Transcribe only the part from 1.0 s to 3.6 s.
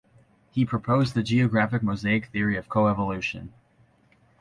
the geographic mosaic theory of coevolution.